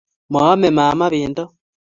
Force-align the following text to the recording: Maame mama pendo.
Maame 0.33 0.69
mama 0.77 1.05
pendo. 1.13 1.43